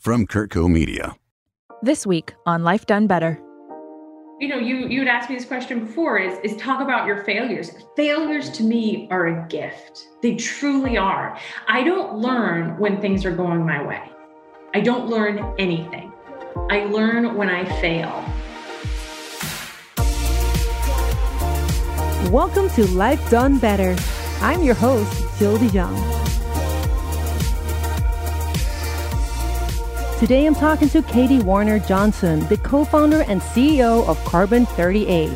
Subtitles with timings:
[0.00, 1.14] from CurtCo Media.
[1.82, 3.38] This week on Life Done Better.
[4.40, 7.22] You know, you you had asked me this question before is is talk about your
[7.24, 7.72] failures.
[7.96, 10.08] Failures to me are a gift.
[10.22, 11.38] They truly are.
[11.68, 14.10] I don't learn when things are going my way.
[14.72, 16.10] I don't learn anything.
[16.70, 18.24] I learn when I fail.
[22.32, 23.94] Welcome to Life Done Better.
[24.40, 26.19] I'm your host, Jill DeJong.
[30.20, 35.34] Today I'm talking to Katie Warner Johnson, the co founder and CEO of Carbon 38.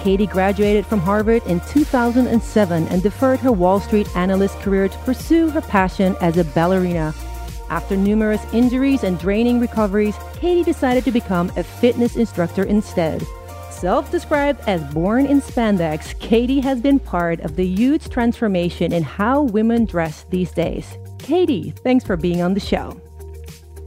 [0.00, 5.48] Katie graduated from Harvard in 2007 and deferred her Wall Street analyst career to pursue
[5.48, 7.14] her passion as a ballerina.
[7.70, 13.26] After numerous injuries and draining recoveries, Katie decided to become a fitness instructor instead.
[13.70, 19.04] Self described as born in spandex, Katie has been part of the huge transformation in
[19.04, 20.98] how women dress these days.
[21.18, 23.00] Katie, thanks for being on the show.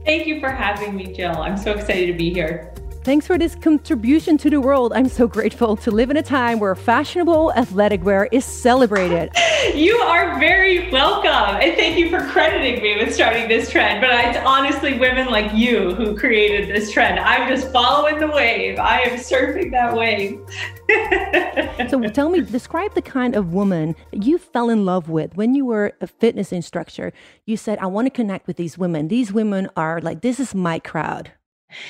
[0.04, 1.36] Thank you for having me, Jill.
[1.36, 2.72] I'm so excited to be here.
[3.04, 4.92] Thanks for this contribution to the world.
[4.94, 9.30] I'm so grateful to live in a time where fashionable athletic wear is celebrated.
[9.76, 11.60] you are very welcome.
[11.60, 14.00] And thank you for crediting me with starting this trend.
[14.00, 17.18] But it's honestly women like you who created this trend.
[17.18, 18.78] I'm just following the wave.
[18.78, 20.40] I am surfing that wave.
[21.90, 25.64] so tell me, describe the kind of woman you fell in love with when you
[25.64, 27.12] were a fitness instructor.
[27.46, 29.08] You said, I want to connect with these women.
[29.08, 31.32] These women are like, this is my crowd.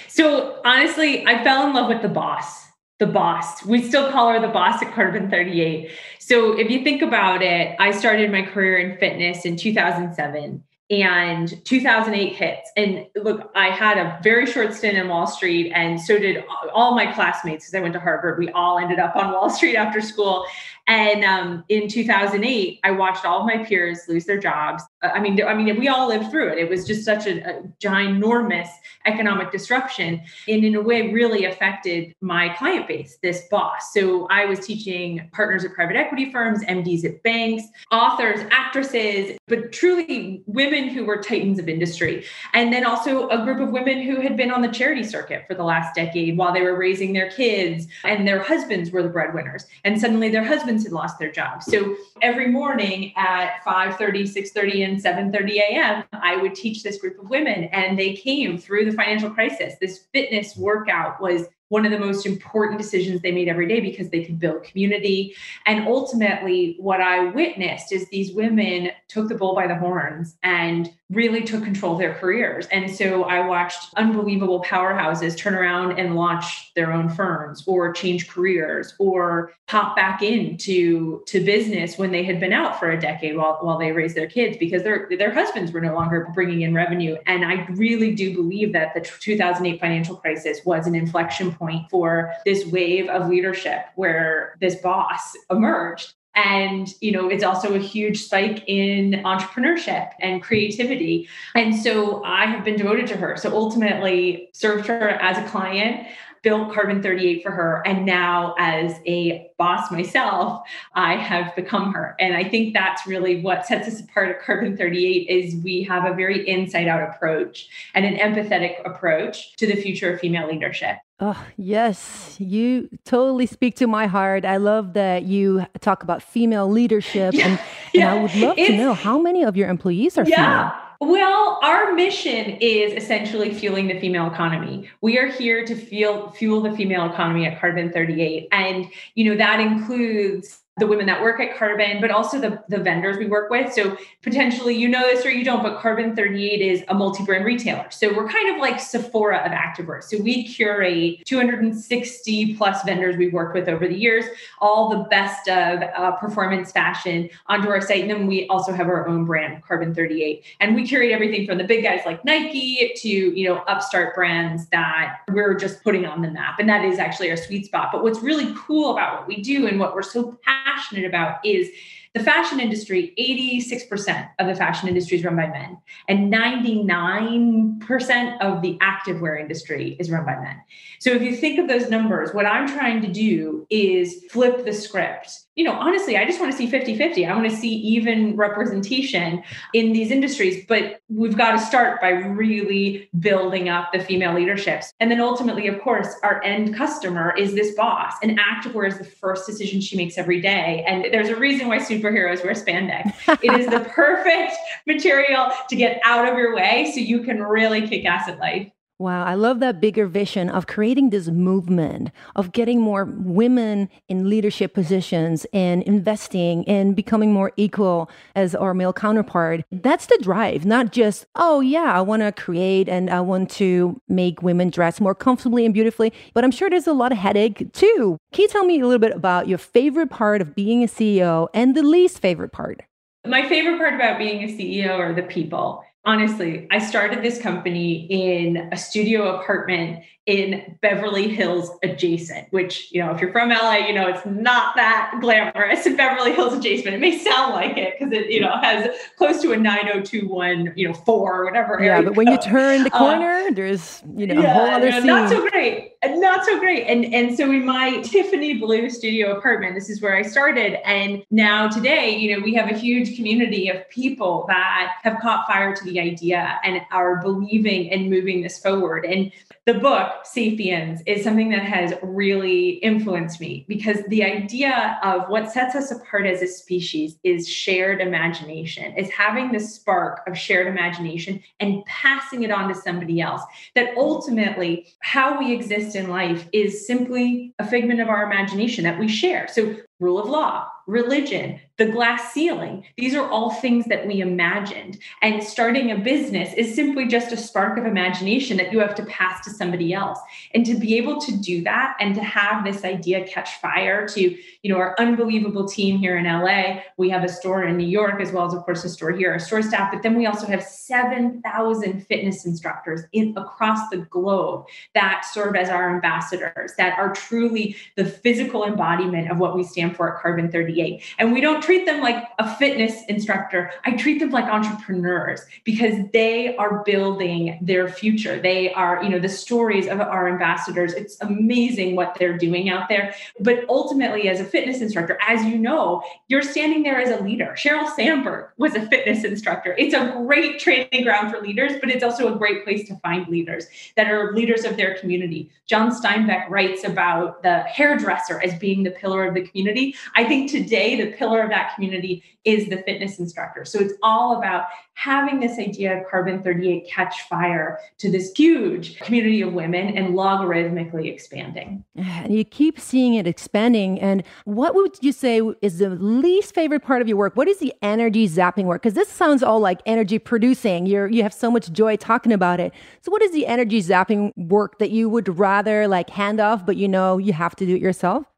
[0.08, 2.72] So honestly, I fell in love with the boss.
[3.03, 3.67] The boss.
[3.67, 5.91] We still call her the boss at Carbon 38.
[6.20, 11.64] So if you think about it, I started my career in fitness in 2007 and
[11.64, 16.19] 2008 hits and look i had a very short stint in wall street and so
[16.19, 16.44] did
[16.75, 19.75] all my classmates because i went to harvard we all ended up on wall street
[19.75, 20.44] after school
[20.88, 24.83] and um, in 2008, I watched all of my peers lose their jobs.
[25.02, 26.58] Uh, I mean, I mean, we all lived through it.
[26.58, 28.69] It was just such a, a ginormous
[29.06, 33.19] economic disruption, and in a way, really affected my client base.
[33.22, 33.92] This boss.
[33.92, 39.72] So I was teaching partners at private equity firms, MDs at banks, authors, actresses, but
[39.72, 44.21] truly women who were titans of industry, and then also a group of women who
[44.21, 47.31] had been on the charity circuit for the last decade while they were raising their
[47.31, 51.66] kids, and their husbands were the breadwinners, and suddenly their husbands had lost their jobs.
[51.66, 57.28] So every morning at 5:30, 6:30 and 7:30 a.m., I would teach this group of
[57.28, 59.75] women and they came through the financial crisis.
[59.81, 64.10] This fitness workout was one of the most important decisions they made every day because
[64.10, 65.34] they could build community.
[65.65, 70.91] And ultimately, what I witnessed is these women took the bull by the horns and
[71.09, 72.66] really took control of their careers.
[72.66, 78.28] And so I watched unbelievable powerhouses turn around and launch their own firms or change
[78.28, 83.37] careers or pop back into to business when they had been out for a decade
[83.37, 86.75] while, while they raised their kids because their their husbands were no longer bringing in
[86.75, 87.16] revenue.
[87.27, 92.34] And I really do believe that the 2008 financial crisis was an inflection point for
[92.45, 96.15] this wave of leadership where this boss emerged.
[96.34, 101.28] And you know it's also a huge spike in entrepreneurship and creativity.
[101.55, 103.37] And so i have been devoted to her.
[103.37, 106.06] So ultimately served her as a client
[106.43, 107.83] built carbon 38 for her.
[107.87, 110.62] And now as a boss myself
[110.95, 112.17] i have become her.
[112.19, 116.11] And i think that's really what sets us apart at carbon 38 is we have
[116.11, 120.97] a very inside out approach and an empathetic approach to the future of female leadership
[121.25, 124.44] Oh, yes, you totally speak to my heart.
[124.44, 127.60] I love that you talk about female leadership, yeah, and,
[127.94, 128.00] yeah.
[128.00, 130.71] and I would love it's, to know how many of your employees are yeah.
[130.99, 131.12] female.
[131.12, 134.91] Well, our mission is essentially fueling the female economy.
[135.00, 139.37] We are here to fuel fuel the female economy at Carbon 38, and you know
[139.37, 143.50] that includes the women that work at Carbon, but also the, the vendors we work
[143.50, 143.71] with.
[143.75, 147.91] So potentially you know this or you don't, but Carbon 38 is a multi-brand retailer.
[147.91, 150.03] So we're kind of like Sephora of activewear.
[150.03, 154.25] So we curate 260 plus vendors we've worked with over the years,
[154.60, 158.00] all the best of uh, performance fashion onto our site.
[158.00, 160.43] And then we also have our own brand, Carbon 38.
[160.60, 164.69] And we curate everything from the big guys like Nike to, you know, upstart brands
[164.69, 166.59] that we're just putting on the map.
[166.59, 167.91] And that is actually our sweet spot.
[167.92, 171.45] But what's really cool about what we do and what we're so passionate passionate about
[171.45, 171.71] is
[172.15, 178.61] the fashion industry 86% of the fashion industry is run by men and 99% of
[178.61, 180.61] the activewear industry is run by men.
[180.99, 184.73] So if you think of those numbers what i'm trying to do is flip the
[184.73, 187.27] script you know, honestly, I just want to see 50 50.
[187.27, 189.43] I want to see even representation
[189.75, 190.65] in these industries.
[190.66, 194.95] But we've got to start by really building up the female leaderships.
[194.99, 198.15] And then ultimately, of course, our end customer is this boss.
[198.22, 200.84] And activewear is the first decision she makes every day.
[200.89, 203.13] And there's a reason why superheroes wear spandex.
[203.43, 204.55] it is the perfect
[204.87, 208.71] material to get out of your way so you can really kick ass at life.
[209.03, 214.31] Wow, I love that bigger vision of creating this movement of getting more women in
[214.31, 219.65] leadership positions and investing and becoming more equal as our male counterpart.
[219.72, 224.01] That's the drive, not just, oh, yeah, I want to create and I want to
[224.07, 226.13] make women dress more comfortably and beautifully.
[226.33, 228.19] But I'm sure there's a lot of headache too.
[228.33, 231.48] Can you tell me a little bit about your favorite part of being a CEO
[231.53, 232.84] and the least favorite part?
[233.27, 238.07] My favorite part about being a CEO are the people honestly, I started this company
[238.10, 243.78] in a studio apartment in Beverly Hills adjacent, which, you know, if you're from LA,
[243.89, 246.95] you know, it's not that glamorous in Beverly Hills adjacent.
[246.95, 250.86] It may sound like it because it, you know, has close to a 9021, you
[250.86, 251.80] know, four, whatever.
[251.80, 251.97] Area.
[251.97, 254.71] Yeah, but when you turn the uh, corner, uh, there's, you know, yeah, a whole
[254.71, 255.07] other scene.
[255.07, 255.92] Not so great.
[256.04, 256.85] Not so great.
[256.87, 260.87] And and so in my Tiffany blue studio apartment, this is where I started.
[260.87, 265.49] And now today, you know, we have a huge community of people that have caught
[265.49, 269.04] fire to the idea and are believing and moving this forward.
[269.04, 269.33] And
[269.64, 275.50] the book sapiens is something that has really influenced me because the idea of what
[275.50, 278.97] sets us apart as a species is shared imagination.
[278.97, 283.42] Is having the spark of shared imagination and passing it on to somebody else
[283.75, 288.99] that ultimately how we exist in life is simply a figment of our imagination that
[288.99, 289.49] we share.
[289.49, 292.85] So rule of law religion, the glass ceiling.
[292.97, 294.99] These are all things that we imagined.
[295.21, 299.07] And starting a business is simply just a spark of imagination that you have to
[299.07, 300.19] pass to somebody else.
[300.54, 304.21] And to be able to do that and to have this idea catch fire to,
[304.21, 308.21] you know, our unbelievable team here in LA, we have a store in New York
[308.21, 310.47] as well as of course a store here, our store staff, but then we also
[310.47, 317.12] have 7,000 fitness instructors in across the globe that serve as our ambassadors that are
[317.12, 321.02] truly the physical embodiment of what we stand for at Carbon 38.
[321.18, 323.71] And we don't treat them like a fitness instructor.
[323.85, 328.40] I treat them like entrepreneurs because they are building their future.
[328.40, 330.92] They are, you know, the stories of our ambassadors.
[330.94, 333.14] It's amazing what they're doing out there.
[333.40, 337.54] But ultimately, as a fitness instructor, as you know, you're standing there as a leader.
[337.56, 339.75] Sheryl Sandberg was a fitness instructor.
[339.78, 343.26] It's a great training ground for leaders, but it's also a great place to find
[343.28, 343.66] leaders
[343.97, 345.50] that are leaders of their community.
[345.66, 349.82] John Steinbeck writes about the hairdresser as being the pillar of the community.
[350.14, 353.64] I think today, the pillar of that community is the fitness instructor.
[353.64, 354.64] So it's all about
[354.95, 360.14] having this idea of carbon 38 catch fire to this huge community of women and
[360.14, 361.85] logarithmically expanding.
[361.97, 364.00] And you keep seeing it expanding.
[364.00, 367.37] And what would you say is the least favorite part of your work?
[367.37, 368.83] What is the energy zapping work?
[368.83, 370.87] Because this sounds all like energy producing.
[370.87, 372.73] You're you have so much joy talking about it.
[373.02, 376.76] So what is the energy zapping work that you would rather like hand off, but
[376.76, 378.32] you know you have to do it yourself?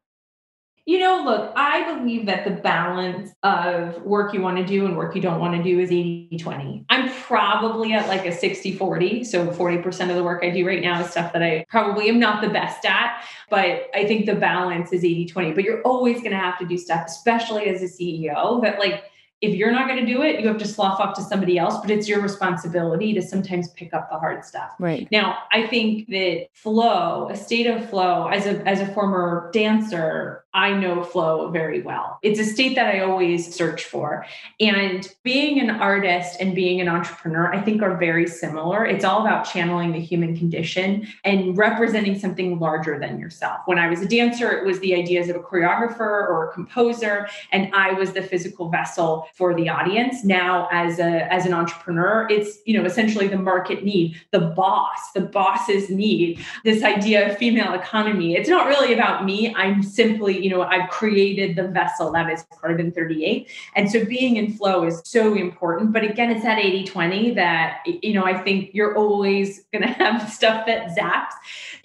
[0.87, 4.95] You know, look, I believe that the balance of work you want to do and
[4.95, 6.85] work you don't want to do is 80 20.
[6.89, 9.23] I'm probably at like a 60 40.
[9.23, 12.19] So 40% of the work I do right now is stuff that I probably am
[12.19, 13.23] not the best at.
[13.49, 15.53] But I think the balance is 80 20.
[15.53, 19.05] But you're always going to have to do stuff, especially as a CEO, that like,
[19.41, 21.77] if you're not going to do it, you have to slough off to somebody else,
[21.81, 24.71] but it's your responsibility to sometimes pick up the hard stuff.
[24.79, 25.07] Right.
[25.11, 30.44] Now, I think that flow, a state of flow as a as a former dancer,
[30.55, 32.17] I know flow very well.
[32.21, 34.25] It's a state that I always search for.
[34.61, 38.85] And being an artist and being an entrepreneur, I think are very similar.
[38.85, 43.59] It's all about channeling the human condition and representing something larger than yourself.
[43.65, 47.27] When I was a dancer, it was the ideas of a choreographer or a composer,
[47.51, 50.23] and I was the physical vessel for the audience.
[50.23, 55.11] Now, as a as an entrepreneur, it's you know essentially the market need, the boss,
[55.13, 58.37] the boss's need, this idea of female economy.
[58.37, 59.53] It's not really about me.
[59.53, 63.49] I'm simply you know, I've created the vessel that is carbon 38.
[63.75, 65.91] And so being in flow is so important.
[65.91, 69.87] But again, it's that 80 20 that, you know, I think you're always going to
[69.87, 71.31] have stuff that zaps.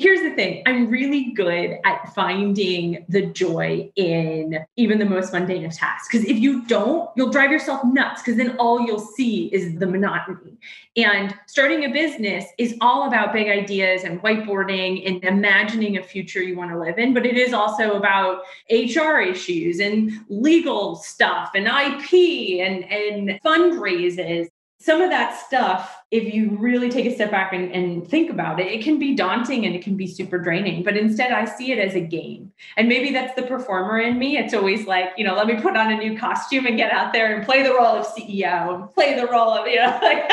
[0.00, 5.66] Here's the thing I'm really good at finding the joy in even the most mundane
[5.66, 6.08] of tasks.
[6.08, 9.86] Because if you don't, you'll drive yourself nuts because then all you'll see is the
[9.86, 10.56] monotony.
[10.96, 16.42] And starting a business is all about big ideas and whiteboarding and imagining a future
[16.42, 17.12] you want to live in.
[17.12, 24.48] But it is also about HR issues and legal stuff and IP and, and fundraisers
[24.82, 28.58] some of that stuff, if you really take a step back and, and, think about
[28.58, 30.82] it, it can be daunting and it can be super draining.
[30.82, 32.50] But instead, I see it as a game.
[32.78, 34.38] And maybe that's the performer in me.
[34.38, 37.12] It's always like, you know, let me put on a new costume and get out
[37.12, 40.30] there and play the role of CEO and play the role of, you know, like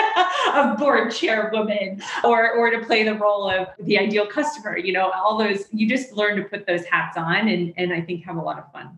[0.56, 5.12] of board chairwoman or, or to play the role of the ideal customer, you know,
[5.12, 8.38] all those, you just learn to put those hats on and, and I think have
[8.38, 8.98] a lot of fun.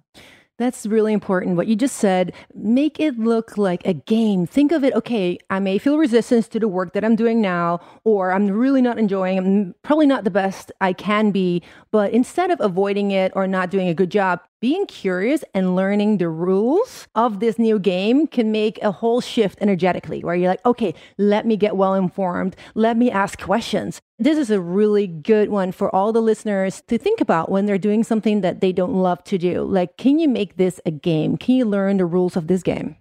[0.59, 1.55] That's really important.
[1.55, 4.45] What you just said, make it look like a game.
[4.45, 7.79] Think of it, okay, I may feel resistance to the work that I'm doing now,
[8.03, 11.63] or I'm really not enjoying, I'm probably not the best I can be.
[11.91, 16.17] But instead of avoiding it or not doing a good job, being curious and learning
[16.17, 20.65] the rules of this new game can make a whole shift energetically where you're like,
[20.65, 22.55] okay, let me get well informed.
[22.75, 24.01] Let me ask questions.
[24.17, 27.77] This is a really good one for all the listeners to think about when they're
[27.77, 29.63] doing something that they don't love to do.
[29.63, 31.37] Like, can you make this a game?
[31.37, 32.97] Can you learn the rules of this game?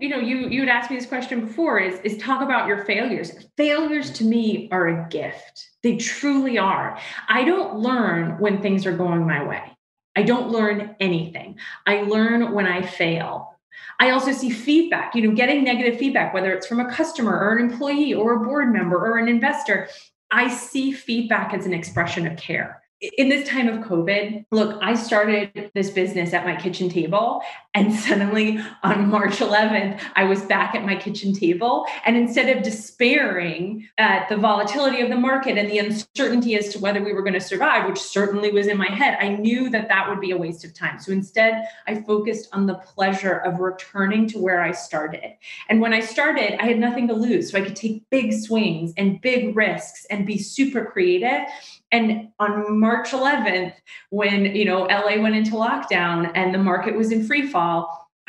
[0.00, 2.84] you know you you had asked me this question before is is talk about your
[2.86, 8.86] failures failures to me are a gift they truly are i don't learn when things
[8.86, 9.62] are going my way
[10.16, 11.58] I don't learn anything.
[11.86, 13.58] I learn when I fail.
[13.98, 17.56] I also see feedback, you know, getting negative feedback, whether it's from a customer or
[17.56, 19.88] an employee or a board member or an investor.
[20.30, 24.94] I see feedback as an expression of care in this time of COVID, look, I
[24.94, 27.42] started this business at my kitchen table.
[27.72, 31.86] And suddenly on March 11th, I was back at my kitchen table.
[32.04, 36.80] And instead of despairing at the volatility of the market and the uncertainty as to
[36.80, 39.88] whether we were going to survive, which certainly was in my head, I knew that
[39.88, 40.98] that would be a waste of time.
[40.98, 45.36] So instead, I focused on the pleasure of returning to where I started.
[45.68, 47.50] And when I started, I had nothing to lose.
[47.50, 51.46] So I could take big swings and big risks and be super creative
[51.92, 53.74] and on March 11th,
[54.10, 57.59] when you know LA went into lockdown and the market was in free fall,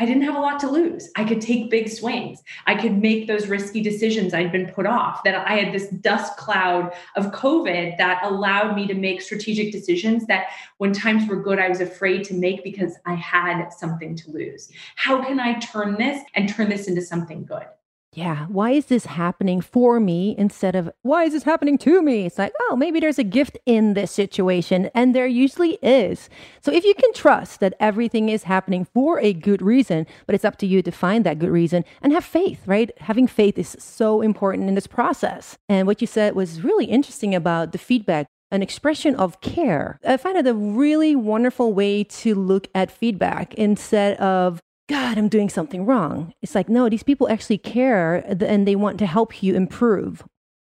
[0.01, 1.11] I didn't have a lot to lose.
[1.15, 2.41] I could take big swings.
[2.65, 5.23] I could make those risky decisions I'd been put off.
[5.23, 10.25] That I had this dust cloud of COVID that allowed me to make strategic decisions
[10.25, 10.47] that
[10.79, 14.71] when times were good, I was afraid to make because I had something to lose.
[14.95, 17.67] How can I turn this and turn this into something good?
[18.13, 22.25] Yeah, why is this happening for me instead of why is this happening to me?
[22.25, 24.89] It's like, oh, maybe there's a gift in this situation.
[24.93, 26.29] And there usually is.
[26.61, 30.43] So if you can trust that everything is happening for a good reason, but it's
[30.43, 32.91] up to you to find that good reason and have faith, right?
[32.99, 35.57] Having faith is so important in this process.
[35.69, 39.97] And what you said was really interesting about the feedback an expression of care.
[40.05, 44.59] I find it a really wonderful way to look at feedback instead of
[44.91, 46.33] God, I'm doing something wrong.
[46.41, 50.23] It's like, no, these people actually care and they want to help you improve.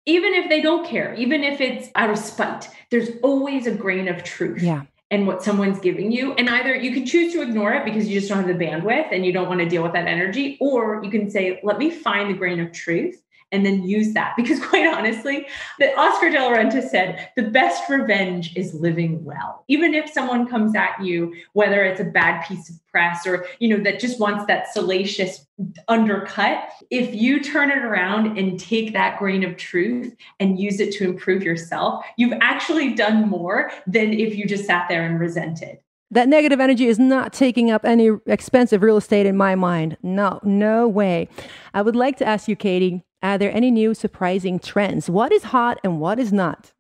[0.07, 4.09] Even if they don't care, even if it's out of spite, there's always a grain
[4.09, 4.63] of truth.
[4.63, 4.83] Yeah.
[5.11, 6.33] And what someone's giving you.
[6.33, 9.13] And either you can choose to ignore it because you just don't have the bandwidth
[9.13, 11.91] and you don't want to deal with that energy, or you can say, let me
[11.91, 13.23] find the grain of truth
[13.55, 14.35] and then use that.
[14.37, 15.47] Because quite honestly,
[15.79, 19.65] the Oscar de la Renta said, the best revenge is living well.
[19.69, 23.69] Even if someone comes at you, whether it's a bad piece of press or, you
[23.69, 25.47] know, that just wants that salacious
[25.89, 30.93] undercut, if you turn it around and take that grain of truth and use it
[30.95, 35.79] to improve yourself, you've actually done more than if you just sat there and resented.
[36.11, 39.97] That negative energy is not taking up any expensive real estate in my mind.
[40.01, 41.29] No, no way.
[41.73, 45.09] I would like to ask you, Katie, are there any new surprising trends?
[45.09, 46.73] What is hot and what is not?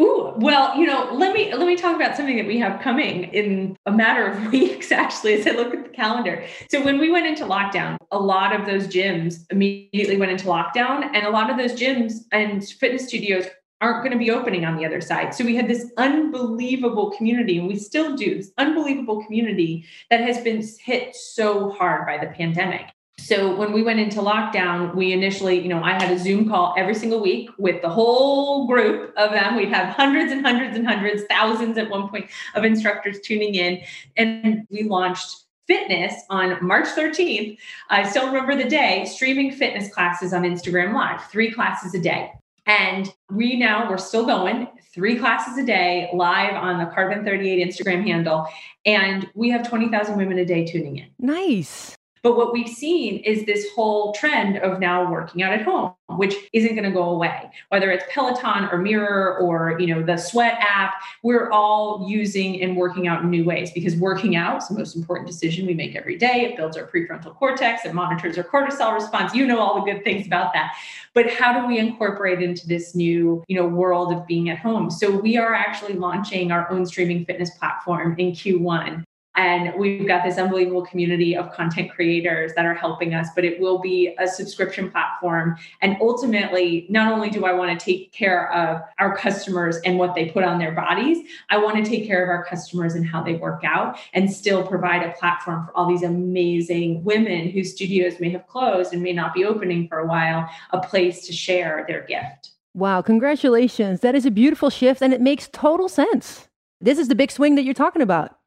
[0.00, 3.24] Ooh, well, you know, let me let me talk about something that we have coming
[3.24, 4.90] in a matter of weeks.
[4.90, 6.44] Actually, as I look at the calendar.
[6.70, 11.04] So when we went into lockdown, a lot of those gyms immediately went into lockdown,
[11.14, 13.46] and a lot of those gyms and fitness studios
[13.80, 15.32] aren't going to be opening on the other side.
[15.32, 20.40] So we had this unbelievable community, and we still do this unbelievable community that has
[20.40, 22.86] been hit so hard by the pandemic.
[23.18, 26.74] So when we went into lockdown, we initially, you know, I had a Zoom call
[26.78, 29.56] every single week with the whole group of them.
[29.56, 33.82] We'd have hundreds and hundreds and hundreds, thousands at one point of instructors tuning in.
[34.16, 37.58] And we launched fitness on March 13th.
[37.90, 42.32] I still remember the day, streaming fitness classes on Instagram Live, three classes a day.
[42.66, 47.66] And we now, we're still going three classes a day live on the Carbon 38
[47.66, 48.46] Instagram handle.
[48.86, 51.08] And we have 20,000 women a day tuning in.
[51.18, 51.97] Nice.
[52.22, 56.34] But what we've seen is this whole trend of now working out at home, which
[56.52, 57.50] isn't going to go away.
[57.68, 62.76] Whether it's Peloton or Mirror or you know the Sweat app, we're all using and
[62.76, 65.94] working out in new ways because working out is the most important decision we make
[65.94, 66.46] every day.
[66.46, 69.34] It builds our prefrontal cortex, it monitors our cortisol response.
[69.34, 70.74] You know all the good things about that.
[71.14, 74.90] But how do we incorporate into this new you know world of being at home?
[74.90, 79.04] So we are actually launching our own streaming fitness platform in Q1
[79.38, 83.60] And we've got this unbelievable community of content creators that are helping us, but it
[83.60, 85.56] will be a subscription platform.
[85.80, 90.16] And ultimately, not only do I want to take care of our customers and what
[90.16, 91.18] they put on their bodies,
[91.50, 94.66] I want to take care of our customers and how they work out and still
[94.66, 99.12] provide a platform for all these amazing women whose studios may have closed and may
[99.12, 102.50] not be opening for a while, a place to share their gift.
[102.74, 104.00] Wow, congratulations.
[104.00, 106.48] That is a beautiful shift and it makes total sense.
[106.80, 108.37] This is the big swing that you're talking about.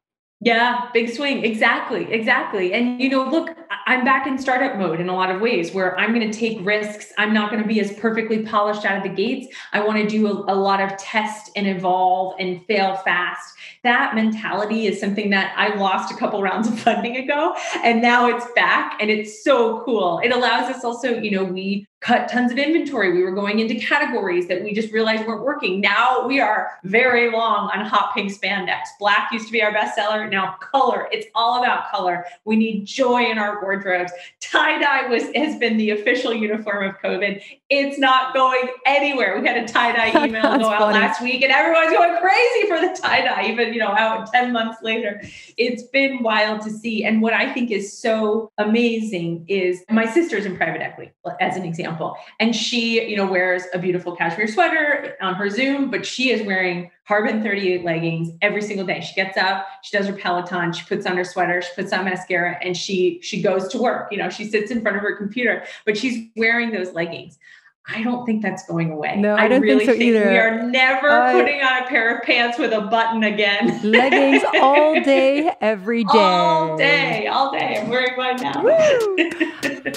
[0.44, 1.44] Yeah, big swing.
[1.44, 2.12] Exactly.
[2.12, 2.72] Exactly.
[2.74, 3.56] And, you know, look,
[3.86, 6.58] I'm back in startup mode in a lot of ways where I'm going to take
[6.66, 7.12] risks.
[7.16, 9.54] I'm not going to be as perfectly polished out of the gates.
[9.72, 13.54] I want to do a, a, lot of test and evolve and fail fast.
[13.82, 17.54] That mentality is something that I lost a couple rounds of funding ago.
[17.82, 20.20] And now it's back and it's so cool.
[20.22, 23.12] It allows us also, you know, we cut tons of inventory.
[23.12, 25.80] We were going into categories that we just realized weren't working.
[25.80, 28.80] Now we are very long on hot pink spandex.
[28.98, 30.28] Black used to be our bestseller.
[30.28, 31.08] Now color.
[31.12, 32.26] It's all about color.
[32.44, 34.12] We need joy in our wardrobes.
[34.40, 37.40] Tie dye was has been the official uniform of COVID.
[37.70, 39.40] It's not going anywhere.
[39.40, 40.98] We had a tie dye email go out funny.
[40.98, 43.46] last week, and everyone's going crazy for the tie dye.
[43.46, 45.22] Even you know out ten months later,
[45.56, 47.04] it's been wild to see.
[47.04, 51.64] And what I think is so amazing is my sister's in private equity, as an
[51.64, 52.16] example.
[52.40, 56.46] And she, you know, wears a beautiful cashmere sweater on her Zoom, but she is
[56.46, 59.00] wearing Carbon 38 leggings every single day.
[59.00, 62.04] She gets up, she does her Peloton, she puts on her sweater, she puts on
[62.04, 64.12] mascara, and she she goes to work.
[64.12, 67.38] You know, she sits in front of her computer, but she's wearing those leggings.
[67.86, 69.16] I don't think that's going away.
[69.16, 70.30] No, I, I don't really think so think either.
[70.30, 73.80] We are never uh, putting on a pair of pants with a button again.
[73.82, 76.18] leggings all day, every day.
[76.18, 77.78] All day, all day.
[77.80, 78.62] I'm wearing mine now.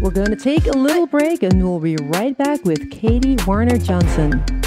[0.00, 3.76] We're going to take a little break and we'll be right back with Katie Warner
[3.76, 4.59] Johnson.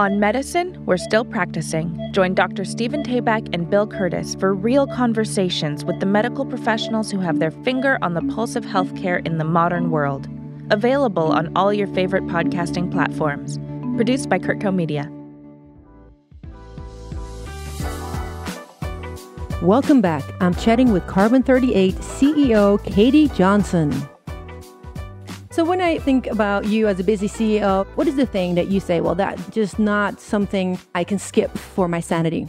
[0.00, 1.94] On medicine, we're still practicing.
[2.12, 2.64] Join Dr.
[2.64, 7.50] Stephen Tabak and Bill Curtis for real conversations with the medical professionals who have their
[7.50, 10.26] finger on the pulse of healthcare in the modern world.
[10.70, 13.58] Available on all your favorite podcasting platforms.
[13.96, 15.06] Produced by CurtCo Media.
[19.60, 20.24] Welcome back.
[20.40, 23.90] I'm chatting with Carbon 38 CEO Katie Johnson.
[25.52, 28.68] So, when I think about you as a busy CEO, what is the thing that
[28.68, 32.48] you say, well, that's just not something I can skip for my sanity?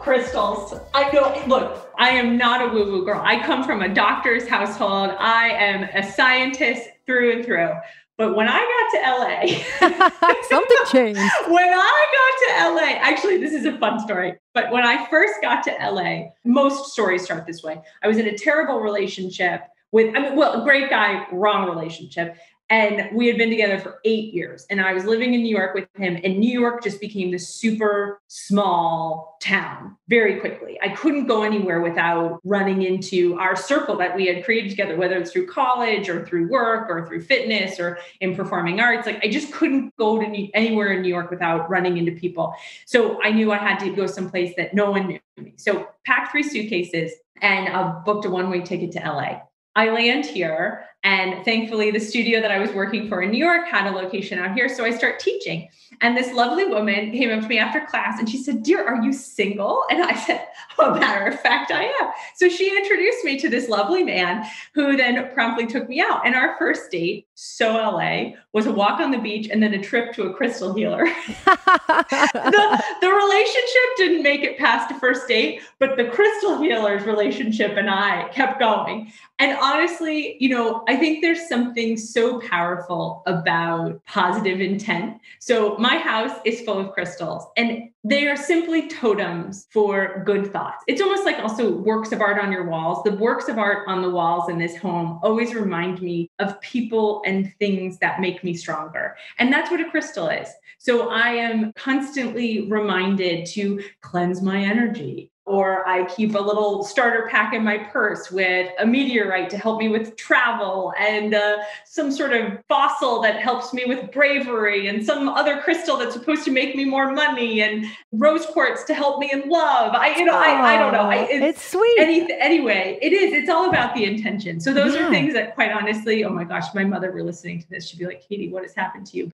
[0.00, 0.74] Crystals.
[0.92, 3.22] I know, look, I am not a woo woo girl.
[3.24, 5.14] I come from a doctor's household.
[5.20, 7.70] I am a scientist through and through.
[8.18, 11.20] But when I got to LA, something changed.
[11.46, 14.34] when I got to LA, actually, this is a fun story.
[14.52, 17.80] But when I first got to LA, most stories start this way.
[18.02, 22.36] I was in a terrible relationship with, I mean, well, great guy, wrong relationship.
[22.72, 24.66] And we had been together for eight years.
[24.70, 26.18] And I was living in New York with him.
[26.24, 30.78] And New York just became this super small town very quickly.
[30.80, 35.18] I couldn't go anywhere without running into our circle that we had created together, whether
[35.18, 39.04] it's through college or through work or through fitness or in performing arts.
[39.04, 42.54] Like I just couldn't go to New- anywhere in New York without running into people.
[42.86, 45.52] So I knew I had to go someplace that no one knew me.
[45.58, 49.42] So packed three suitcases and uh, booked a one way ticket to LA.
[49.74, 53.66] I land here and thankfully, the studio that I was working for in New York
[53.66, 54.68] had a location out here.
[54.68, 55.68] So I start teaching.
[56.00, 59.02] And this lovely woman came up to me after class and she said, Dear, are
[59.02, 59.84] you single?
[59.90, 60.46] And I said,
[60.78, 62.10] Oh, matter of fact, I am.
[62.34, 66.26] So she introduced me to this lovely man who then promptly took me out.
[66.26, 69.82] And our first date, so LA, was a walk on the beach and then a
[69.82, 71.04] trip to a crystal healer.
[71.44, 77.76] the, the relationship didn't make it past a first date, but the crystal healer's relationship
[77.76, 79.12] and I kept going.
[79.38, 85.22] And honestly, you know, I think there's something so powerful about positive intent.
[85.38, 90.84] So my house is full of crystals and they are simply totems for good thoughts.
[90.86, 93.02] It's almost like also works of art on your walls.
[93.04, 97.22] The works of art on the walls in this home always remind me of people
[97.24, 99.16] and things that make me stronger.
[99.38, 100.48] And that's what a crystal is.
[100.76, 107.26] So I am constantly reminded to cleanse my energy, or I keep a little starter
[107.28, 112.12] pack in my purse with a meteorite to help me with travel and uh, some
[112.12, 116.52] sort of fossil that helps me with bravery and some other crystal that's supposed to
[116.52, 119.94] make me more money and rose quartz to help me in love.
[119.94, 121.10] I, you know, I, I don't know.
[121.10, 121.98] I, it's, it's, sweet.
[121.98, 123.32] Any, anyway, it is.
[123.32, 124.60] It's all about the intention.
[124.60, 125.06] So those yeah.
[125.06, 127.88] are things that quite honestly, oh my gosh, my mother were listening to this.
[127.88, 129.32] She'd be like, Katie, what has happened to you?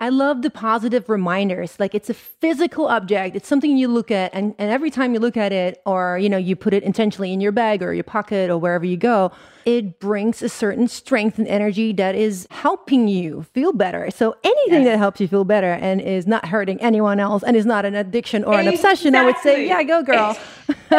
[0.00, 1.78] I love the positive reminders.
[1.80, 3.34] Like it's a physical object.
[3.34, 6.28] It's something you look at and, and every time you look at it or, you
[6.28, 9.32] know, you put it intentionally in your bag or your pocket or wherever you go,
[9.68, 14.10] it brings a certain strength and energy that is helping you feel better.
[14.10, 14.92] So anything yes.
[14.92, 17.94] that helps you feel better and is not hurting anyone else and is not an
[17.94, 20.38] addiction or an obsession, I would say, yeah, go girl.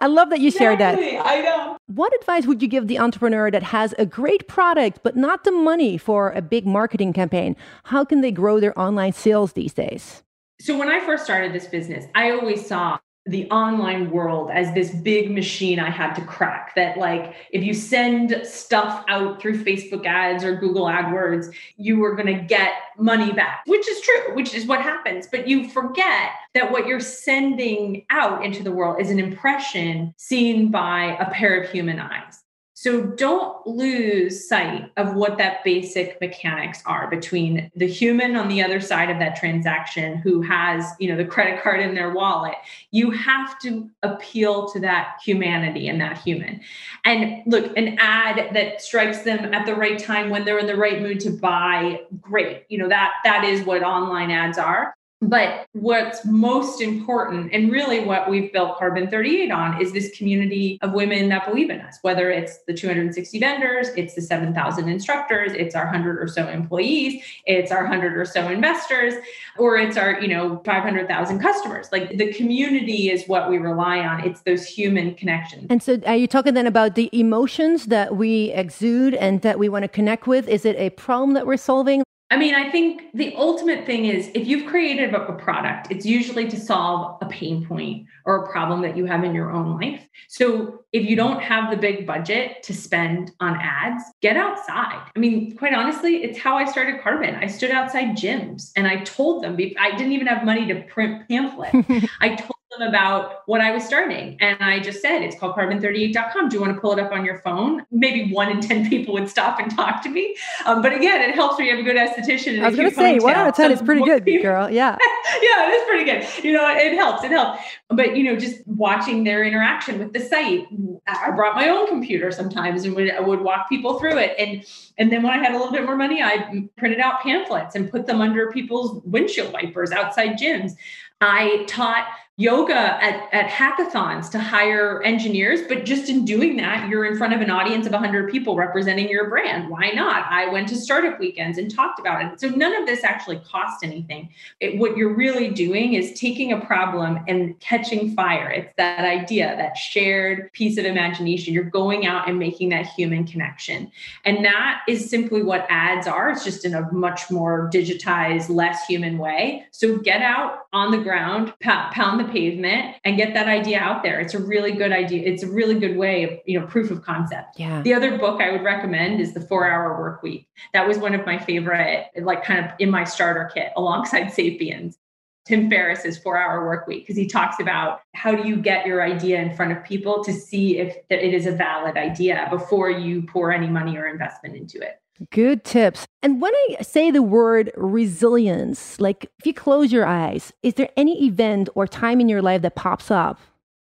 [0.00, 0.58] I love that you exactly.
[0.58, 1.26] shared that.
[1.26, 1.78] I know.
[1.86, 5.52] What advice would you give the entrepreneur that has a great product but not the
[5.52, 7.54] money for a big marketing campaign?
[7.84, 10.24] How can they grow their online sales these days?
[10.60, 14.90] So, when I first started this business, I always saw the online world as this
[14.90, 16.74] big machine I had to crack.
[16.74, 22.16] That, like, if you send stuff out through Facebook ads or Google AdWords, you were
[22.16, 25.26] going to get money back, which is true, which is what happens.
[25.30, 30.70] But you forget that what you're sending out into the world is an impression seen
[30.70, 32.44] by a pair of human eyes.
[32.80, 38.62] So don't lose sight of what that basic mechanics are between the human on the
[38.62, 42.54] other side of that transaction who has, you know, the credit card in their wallet.
[42.92, 46.60] You have to appeal to that humanity and that human.
[47.04, 50.76] And look, an ad that strikes them at the right time when they're in the
[50.76, 52.62] right mood to buy, great.
[52.68, 54.94] You know, that that is what online ads are.
[55.20, 60.78] But what's most important, and really what we've built Carbon 38 on, is this community
[60.80, 65.52] of women that believe in us, whether it's the 260 vendors, it's the 7,000 instructors,
[65.52, 69.14] it's our 100 or so employees, it's our 100 or so investors,
[69.58, 71.88] or it's our, you know, 500,000 customers.
[71.90, 74.24] Like the community is what we rely on.
[74.24, 75.66] It's those human connections.
[75.68, 79.68] And so are you talking then about the emotions that we exude and that we
[79.68, 80.48] want to connect with?
[80.48, 82.04] Is it a problem that we're solving?
[82.30, 86.46] I mean, I think the ultimate thing is if you've created a product, it's usually
[86.48, 90.06] to solve a pain point or a problem that you have in your own life.
[90.28, 95.10] So if you don't have the big budget to spend on ads, get outside.
[95.16, 97.34] I mean, quite honestly, it's how I started Carbon.
[97.36, 101.26] I stood outside gyms and I told them, I didn't even have money to print
[101.28, 101.74] pamphlets.
[102.20, 104.36] I told them about what I was starting.
[104.40, 106.48] And I just said, it's called carbon38.com.
[106.48, 107.84] Do you want to pull it up on your phone?
[107.90, 110.36] Maybe one in 10 people would stop and talk to me.
[110.66, 112.62] Um, but again, it helps when you have a good esthetician.
[112.62, 114.70] I was going to say, one out of 10 is pretty good, girl.
[114.70, 114.96] Yeah.
[115.42, 116.44] yeah, it is pretty good.
[116.44, 117.24] You know, it helps.
[117.24, 117.62] It helps.
[117.88, 120.66] But, you know, just watching their interaction with the site,
[121.06, 124.34] I brought my own computer sometimes and would, would walk people through it.
[124.38, 124.64] And,
[124.98, 127.90] and then when I had a little bit more money, I printed out pamphlets and
[127.90, 130.72] put them under people's windshield wipers outside gyms.
[131.20, 132.06] I taught
[132.38, 137.34] yoga at, at hackathons to hire engineers but just in doing that you're in front
[137.34, 139.68] of an audience of 100 people representing your brand.
[139.68, 140.24] Why not?
[140.30, 142.40] I went to startup weekends and talked about it.
[142.40, 144.30] So none of this actually cost anything.
[144.60, 148.50] It, what you're really doing is taking a problem and catching fire.
[148.50, 151.52] It's that idea that shared piece of imagination.
[151.52, 153.90] You're going out and making that human connection.
[154.24, 156.30] And that is simply what ads are.
[156.30, 159.66] It's just in a much more digitized less human way.
[159.72, 164.20] So get out on the ground pound the pavement and get that idea out there.
[164.20, 165.22] It's a really good idea.
[165.26, 167.58] It's a really good way of, you know, proof of concept.
[167.58, 167.82] Yeah.
[167.82, 170.48] The other book I would recommend is The 4-Hour Work Week.
[170.72, 174.98] That was one of my favorite like kind of in my starter kit alongside Sapiens.
[175.46, 179.40] Tim Ferriss's 4-Hour Work Week because he talks about how do you get your idea
[179.40, 183.50] in front of people to see if it is a valid idea before you pour
[183.50, 185.00] any money or investment into it.
[185.30, 186.06] Good tips.
[186.22, 190.90] And when I say the word resilience, like if you close your eyes, is there
[190.96, 193.40] any event or time in your life that pops up?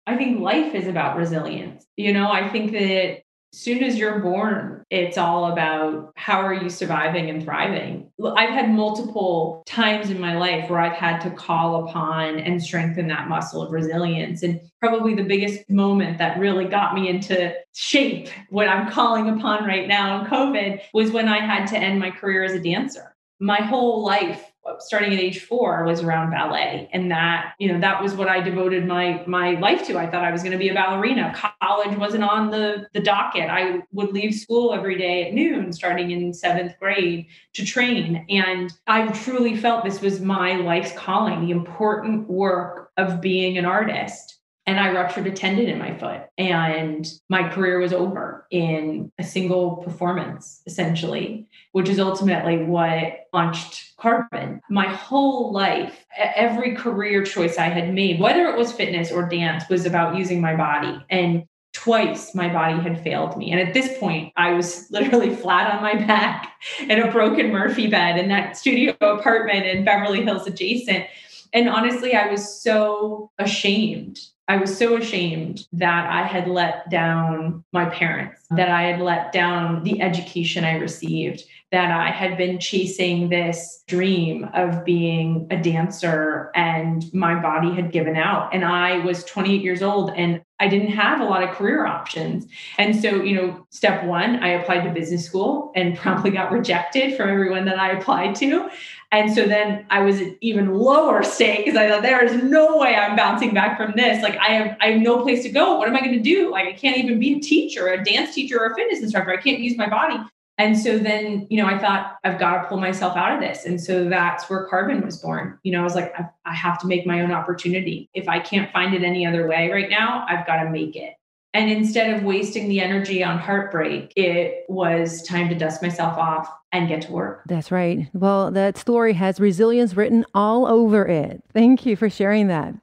[0.06, 1.86] I think life is about resilience.
[1.96, 3.21] You know, I think that
[3.52, 8.10] soon as you're born, it's all about how are you surviving and thriving.
[8.24, 13.08] I've had multiple times in my life where I've had to call upon and strengthen
[13.08, 14.42] that muscle of resilience.
[14.42, 19.64] And probably the biggest moment that really got me into shape, what I'm calling upon
[19.64, 23.14] right now in COVID, was when I had to end my career as a dancer.
[23.38, 26.88] My whole life starting at age four was around ballet.
[26.92, 29.98] And that you know that was what i devoted my my life to.
[29.98, 31.34] I thought i was going to be a ballerina.
[31.60, 33.50] College wasn't on the the docket.
[33.50, 38.24] I would leave school every day at noon starting in seventh grade to train.
[38.28, 43.64] And i truly felt this was my life's calling the important work of being an
[43.64, 49.10] artist and I ruptured a tendon in my foot, and my career was over in
[49.18, 54.60] a single performance, essentially, which is ultimately what launched Carbon.
[54.70, 59.68] My whole life, every career choice I had made, whether it was fitness or dance,
[59.68, 61.04] was about using my body.
[61.10, 63.50] And twice my body had failed me.
[63.50, 67.86] And at this point, I was literally flat on my back in a broken Murphy
[67.86, 71.06] bed in that studio apartment in Beverly Hills adjacent.
[71.52, 77.64] And honestly, I was so ashamed I was so ashamed that I had let down
[77.72, 82.58] my parents, that I had let down the education I received, that I had been
[82.58, 88.52] chasing this dream of being a dancer and my body had given out.
[88.52, 92.46] And I was 28 years old and I didn't have a lot of career options.
[92.78, 97.16] And so, you know, step one, I applied to business school and promptly got rejected
[97.16, 98.68] from everyone that I applied to.
[99.12, 102.78] And so then I was an even lower state because I thought there is no
[102.78, 104.22] way I'm bouncing back from this.
[104.22, 105.76] Like I have I have no place to go.
[105.76, 106.50] What am I going to do?
[106.50, 109.30] Like I can't even be a teacher, a dance teacher, or a fitness instructor.
[109.30, 110.16] I can't use my body.
[110.58, 113.64] And so then, you know, I thought I've got to pull myself out of this.
[113.64, 115.58] And so that's where Carbon was born.
[115.62, 118.08] You know, I was like, I, I have to make my own opportunity.
[118.14, 121.14] If I can't find it any other way right now, I've got to make it.
[121.54, 126.48] And instead of wasting the energy on heartbreak, it was time to dust myself off
[126.72, 127.42] and get to work.
[127.46, 128.08] That's right.
[128.12, 131.42] Well, that story has resilience written all over it.
[131.52, 132.74] Thank you for sharing that.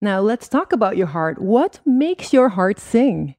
[0.00, 1.40] Now, let's talk about your heart.
[1.40, 3.36] What makes your heart sing?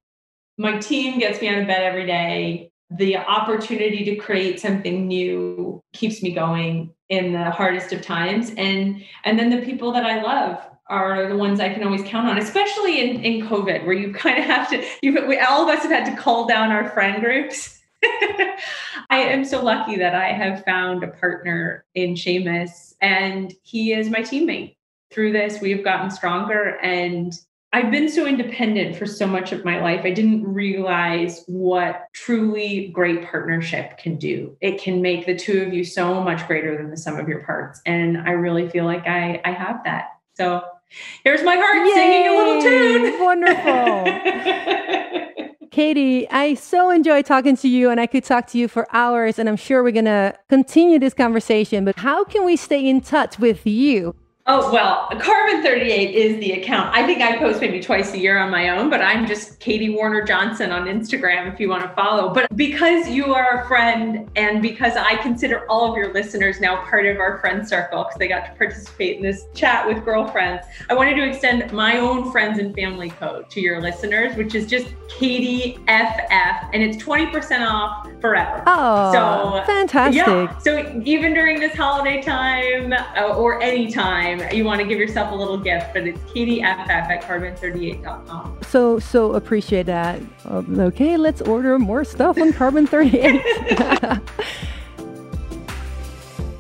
[0.58, 2.72] My team gets me out of bed every day.
[2.92, 9.04] The opportunity to create something new keeps me going in the hardest of times and
[9.24, 12.38] and then the people that I love are the ones I can always count on,
[12.38, 15.84] especially in, in COVID, where you kind of have to, you we, all of us
[15.84, 17.80] have had to call down our friend groups.
[19.10, 24.10] I am so lucky that I have found a partner in Seamus, and he is
[24.10, 24.76] my teammate.
[25.12, 27.34] Through this, we've gotten stronger, and
[27.72, 30.02] I've been so independent for so much of my life.
[30.04, 34.56] I didn't realize what truly great partnership can do.
[34.62, 37.44] It can make the two of you so much greater than the sum of your
[37.44, 37.82] parts.
[37.86, 40.10] And I really feel like I, I have that.
[40.36, 40.64] So
[41.24, 41.94] Here's my heart Yay!
[41.94, 43.20] singing a little tune.
[43.24, 44.04] Wonderful.
[45.74, 49.40] Katie, I so enjoy talking to you and I could talk to you for hours
[49.40, 53.02] and I'm sure we're going to continue this conversation, but how can we stay in
[53.02, 54.16] touch with you?
[54.46, 56.94] Oh, well, Carbon 38 is the account.
[56.94, 59.92] I think I post maybe twice a year on my own, but I'm just Katie
[59.92, 62.34] Warner Johnson on Instagram if you want to follow.
[62.34, 66.84] But because you are a friend and because I consider all of your listeners now
[66.84, 70.66] part of our friend circle because they got to participate in this chat with girlfriends,
[70.90, 74.68] I wanted to extend my own friends and family code to your listeners, which is
[74.68, 78.62] just Katie FF, and it's 20% off forever.
[78.68, 80.18] Oh, so fantastic.
[80.18, 80.58] Yeah.
[80.60, 85.00] So even during this holiday time uh, or any time, time you want to give
[85.00, 88.60] yourself a little gift, but it's KatieFF at carbon38.com.
[88.64, 90.22] So, so appreciate that.
[90.46, 93.42] Um, okay, let's order more stuff on Carbon 38.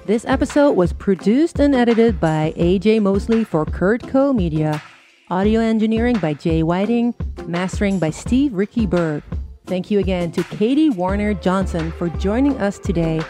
[0.05, 4.81] this episode was produced and edited by AJ Mosley for CurtCo Media.
[5.29, 7.15] Audio engineering by Jay Whiting,
[7.47, 9.23] mastering by Steve Ricky Berg.
[9.65, 13.21] Thank you again to Katie Warner Johnson for joining us today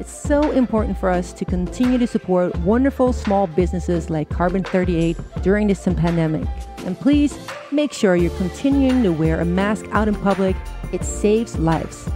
[0.00, 5.16] it's so important for us to continue to support wonderful small businesses like Carbon 38
[5.42, 6.48] during this pandemic.
[6.78, 7.38] And please
[7.70, 10.56] make sure you're continuing to wear a mask out in public.
[10.92, 12.08] It saves lives.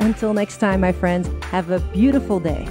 [0.00, 2.68] Until next time, my friends, have a beautiful day.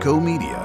[0.00, 0.59] CurtCo Media.